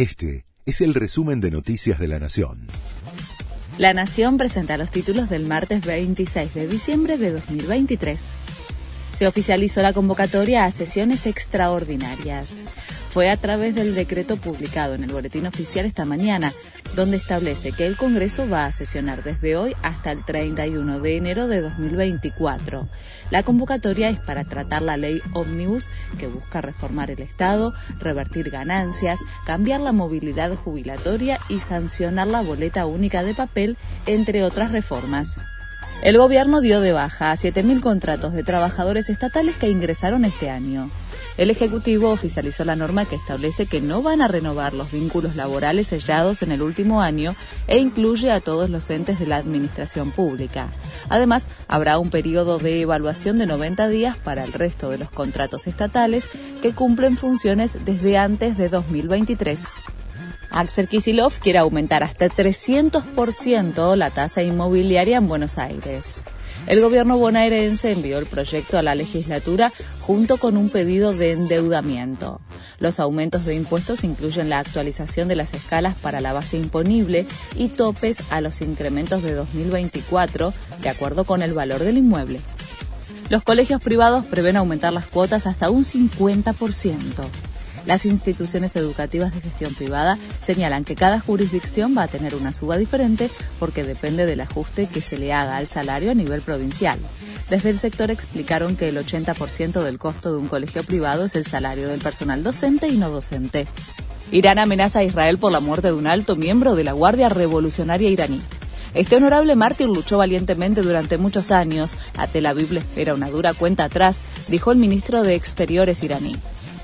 Este 0.00 0.46
es 0.64 0.80
el 0.80 0.94
resumen 0.94 1.42
de 1.42 1.50
Noticias 1.50 1.98
de 1.98 2.08
la 2.08 2.18
Nación. 2.18 2.68
La 3.76 3.92
Nación 3.92 4.38
presenta 4.38 4.78
los 4.78 4.90
títulos 4.90 5.28
del 5.28 5.44
martes 5.44 5.84
26 5.84 6.54
de 6.54 6.66
diciembre 6.66 7.18
de 7.18 7.32
2023. 7.32 8.18
Se 9.14 9.26
oficializó 9.26 9.82
la 9.82 9.92
convocatoria 9.92 10.64
a 10.64 10.72
sesiones 10.72 11.26
extraordinarias 11.26 12.64
fue 13.10 13.28
a 13.28 13.36
través 13.36 13.74
del 13.74 13.96
decreto 13.96 14.36
publicado 14.36 14.94
en 14.94 15.02
el 15.02 15.12
Boletín 15.12 15.44
Oficial 15.46 15.84
esta 15.84 16.04
mañana, 16.04 16.52
donde 16.94 17.16
establece 17.16 17.72
que 17.72 17.84
el 17.84 17.96
Congreso 17.96 18.48
va 18.48 18.66
a 18.66 18.72
sesionar 18.72 19.24
desde 19.24 19.56
hoy 19.56 19.74
hasta 19.82 20.12
el 20.12 20.24
31 20.24 21.00
de 21.00 21.16
enero 21.16 21.48
de 21.48 21.60
2024. 21.60 22.86
La 23.30 23.42
convocatoria 23.42 24.10
es 24.10 24.20
para 24.20 24.44
tratar 24.44 24.82
la 24.82 24.96
ley 24.96 25.20
Omnibus, 25.32 25.90
que 26.18 26.28
busca 26.28 26.60
reformar 26.60 27.10
el 27.10 27.20
Estado, 27.20 27.74
revertir 27.98 28.48
ganancias, 28.48 29.18
cambiar 29.44 29.80
la 29.80 29.92
movilidad 29.92 30.54
jubilatoria 30.54 31.40
y 31.48 31.58
sancionar 31.58 32.28
la 32.28 32.42
boleta 32.42 32.86
única 32.86 33.24
de 33.24 33.34
papel, 33.34 33.76
entre 34.06 34.44
otras 34.44 34.70
reformas. 34.70 35.40
El 36.02 36.16
gobierno 36.16 36.60
dio 36.60 36.80
de 36.80 36.92
baja 36.92 37.32
a 37.32 37.36
7.000 37.36 37.80
contratos 37.80 38.32
de 38.32 38.44
trabajadores 38.44 39.10
estatales 39.10 39.56
que 39.56 39.68
ingresaron 39.68 40.24
este 40.24 40.48
año. 40.48 40.90
El 41.40 41.48
Ejecutivo 41.48 42.10
oficializó 42.10 42.66
la 42.66 42.76
norma 42.76 43.06
que 43.06 43.16
establece 43.16 43.64
que 43.64 43.80
no 43.80 44.02
van 44.02 44.20
a 44.20 44.28
renovar 44.28 44.74
los 44.74 44.92
vínculos 44.92 45.36
laborales 45.36 45.86
sellados 45.86 46.42
en 46.42 46.52
el 46.52 46.60
último 46.60 47.00
año 47.00 47.34
e 47.66 47.78
incluye 47.78 48.30
a 48.30 48.40
todos 48.40 48.68
los 48.68 48.90
entes 48.90 49.18
de 49.18 49.26
la 49.26 49.38
Administración 49.38 50.10
Pública. 50.10 50.68
Además, 51.08 51.48
habrá 51.66 51.98
un 51.98 52.10
periodo 52.10 52.58
de 52.58 52.82
evaluación 52.82 53.38
de 53.38 53.46
90 53.46 53.88
días 53.88 54.18
para 54.18 54.44
el 54.44 54.52
resto 54.52 54.90
de 54.90 54.98
los 54.98 55.08
contratos 55.08 55.66
estatales 55.66 56.28
que 56.60 56.74
cumplen 56.74 57.16
funciones 57.16 57.86
desde 57.86 58.18
antes 58.18 58.58
de 58.58 58.68
2023. 58.68 59.66
Axel 60.50 60.88
Kisilov 60.88 61.32
quiere 61.40 61.60
aumentar 61.60 62.04
hasta 62.04 62.28
300% 62.28 63.96
la 63.96 64.10
tasa 64.10 64.42
inmobiliaria 64.42 65.16
en 65.16 65.26
Buenos 65.26 65.56
Aires. 65.56 66.22
El 66.66 66.80
gobierno 66.80 67.18
bonaerense 67.18 67.92
envió 67.92 68.18
el 68.18 68.26
proyecto 68.26 68.78
a 68.78 68.82
la 68.82 68.94
legislatura 68.94 69.72
junto 70.00 70.36
con 70.36 70.56
un 70.56 70.70
pedido 70.70 71.12
de 71.12 71.32
endeudamiento. 71.32 72.40
Los 72.78 73.00
aumentos 73.00 73.44
de 73.44 73.54
impuestos 73.54 74.04
incluyen 74.04 74.48
la 74.48 74.58
actualización 74.58 75.28
de 75.28 75.36
las 75.36 75.52
escalas 75.52 75.98
para 76.00 76.20
la 76.20 76.32
base 76.32 76.56
imponible 76.56 77.26
y 77.56 77.68
topes 77.68 78.30
a 78.30 78.40
los 78.40 78.60
incrementos 78.60 79.22
de 79.22 79.34
2024 79.34 80.54
de 80.80 80.88
acuerdo 80.88 81.24
con 81.24 81.42
el 81.42 81.52
valor 81.52 81.80
del 81.80 81.98
inmueble. 81.98 82.40
Los 83.28 83.42
colegios 83.42 83.80
privados 83.80 84.26
prevén 84.26 84.56
aumentar 84.56 84.92
las 84.92 85.06
cuotas 85.06 85.46
hasta 85.46 85.70
un 85.70 85.84
50%. 85.84 87.49
Las 87.86 88.04
instituciones 88.04 88.76
educativas 88.76 89.34
de 89.34 89.40
gestión 89.40 89.74
privada 89.74 90.18
señalan 90.44 90.84
que 90.84 90.96
cada 90.96 91.20
jurisdicción 91.20 91.96
va 91.96 92.04
a 92.04 92.08
tener 92.08 92.34
una 92.34 92.52
suba 92.52 92.76
diferente 92.76 93.30
porque 93.58 93.84
depende 93.84 94.26
del 94.26 94.40
ajuste 94.40 94.86
que 94.86 95.00
se 95.00 95.18
le 95.18 95.32
haga 95.32 95.56
al 95.56 95.66
salario 95.66 96.10
a 96.10 96.14
nivel 96.14 96.42
provincial. 96.42 96.98
Desde 97.48 97.70
el 97.70 97.78
sector 97.78 98.10
explicaron 98.10 98.76
que 98.76 98.88
el 98.88 98.96
80% 98.96 99.82
del 99.82 99.98
costo 99.98 100.30
de 100.32 100.38
un 100.38 100.48
colegio 100.48 100.84
privado 100.84 101.24
es 101.24 101.34
el 101.36 101.46
salario 101.46 101.88
del 101.88 102.00
personal 102.00 102.42
docente 102.42 102.88
y 102.88 102.96
no 102.96 103.10
docente. 103.10 103.66
Irán 104.30 104.58
amenaza 104.58 105.00
a 105.00 105.04
Israel 105.04 105.38
por 105.38 105.50
la 105.50 105.60
muerte 105.60 105.88
de 105.88 105.94
un 105.94 106.06
alto 106.06 106.36
miembro 106.36 106.76
de 106.76 106.84
la 106.84 106.92
Guardia 106.92 107.28
Revolucionaria 107.28 108.10
iraní. 108.10 108.40
Este 108.94 109.16
honorable 109.16 109.56
mártir 109.56 109.88
luchó 109.88 110.18
valientemente 110.18 110.82
durante 110.82 111.18
muchos 111.18 111.50
años. 111.50 111.96
A 112.16 112.26
Tel 112.26 112.46
Aviv 112.46 112.72
le 112.72 112.80
espera 112.80 113.14
una 113.14 113.30
dura 113.30 113.54
cuenta 113.54 113.84
atrás, 113.84 114.20
dijo 114.48 114.70
el 114.70 114.78
ministro 114.78 115.22
de 115.22 115.34
Exteriores 115.34 116.02
iraní. 116.02 116.36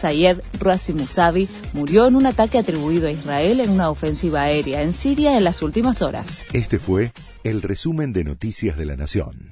Sayed 0.00 0.38
Razi 0.58 0.92
Musavi 0.92 1.48
murió 1.72 2.06
en 2.06 2.16
un 2.16 2.26
ataque 2.26 2.58
atribuido 2.58 3.08
a 3.08 3.10
Israel 3.10 3.60
en 3.60 3.70
una 3.70 3.90
ofensiva 3.90 4.42
aérea 4.42 4.82
en 4.82 4.92
Siria 4.92 5.36
en 5.36 5.44
las 5.44 5.62
últimas 5.62 6.00
horas. 6.00 6.42
Este 6.52 6.78
fue 6.78 7.12
el 7.44 7.62
resumen 7.62 8.12
de 8.12 8.24
Noticias 8.24 8.76
de 8.76 8.86
la 8.86 8.96
Nación. 8.96 9.49